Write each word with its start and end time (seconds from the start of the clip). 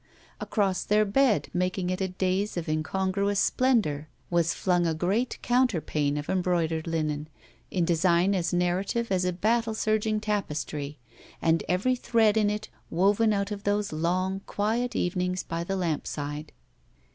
Across 0.39 0.85
their 0.85 1.05
bed, 1.05 1.49
making 1.53 1.91
it 1.91 2.01
a 2.01 2.07
dais 2.07 2.57
of 2.57 2.67
incongruous 2.67 3.39
splendor, 3.39 4.09
was 4.31 4.51
flung 4.55 4.87
a 4.87 4.95
great 4.95 5.37
counterpane 5.43 6.17
of 6.17 6.27
embroidered 6.27 6.87
linen, 6.87 7.27
in 7.69 7.85
design 7.85 8.33
as 8.33 8.51
narrative 8.51 9.11
as 9.11 9.25
a 9.25 9.31
battle 9.31 9.75
surging 9.75 10.19
tapestry 10.19 10.97
and 11.39 11.63
every 11.69 11.95
thread 11.95 12.35
in 12.35 12.49
it 12.49 12.67
wov^i 12.91 13.31
out 13.31 13.51
of 13.51 13.63
these 13.63 13.93
long, 13.93 14.41
quiet 14.47 14.95
evenings 14.95 15.43
by 15.43 15.63
the 15.63 15.75
lamp 15.75 16.07
side. 16.07 16.51